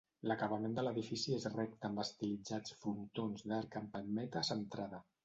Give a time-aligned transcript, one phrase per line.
[0.29, 5.03] L'acabament de l'edifici és recte amb estilitzats frontons d'arc amb palmeta centrada.